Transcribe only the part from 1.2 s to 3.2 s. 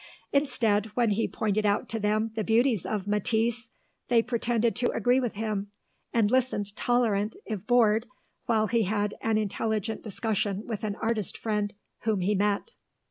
pointed out to them the beauties of